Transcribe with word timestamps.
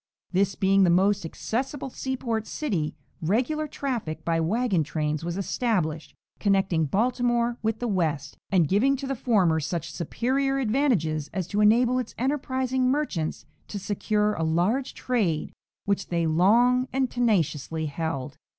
This 0.31 0.55
being 0.55 0.83
the 0.83 0.89
most 0.89 1.23
accessible 1.25 1.91
seaport 1.91 2.47
city, 2.47 2.95
regular 3.21 3.67
traffic 3.67 4.25
by 4.25 4.39
wagon 4.39 4.83
trains 4.83 5.23
was 5.23 5.37
established, 5.37 6.15
connecting 6.39 6.85
Baltimore 6.87 7.59
with 7.61 7.77
the 7.77 7.87
West, 7.87 8.35
and 8.49 8.67
giving 8.67 8.95
to 8.95 9.05
the 9.05 9.13
former 9.13 9.59
such 9.59 9.93
superior 9.93 10.57
advantages 10.57 11.29
as 11.35 11.45
to 11.49 11.61
enable 11.61 11.99
its 11.99 12.15
enterprising 12.17 12.89
merchants 12.89 13.45
to 13.67 13.77
secure 13.77 14.33
a 14.33 14.41
large 14.43 14.95
trade, 14.95 15.53
which 15.85 16.07
they 16.07 16.25
long 16.25 16.87
and 16.91 17.11
tenaciously 17.11 17.85
held. 17.85 18.37